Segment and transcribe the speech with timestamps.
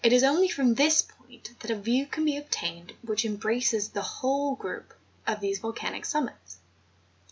[0.03, 4.55] is only from tliis point that a view can be obtained which embraces the whole
[4.55, 4.95] group
[5.27, 6.57] of these volcanic summits.